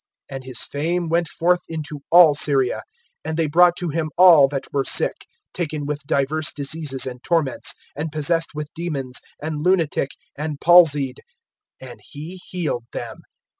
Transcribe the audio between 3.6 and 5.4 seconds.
to him all that were sick,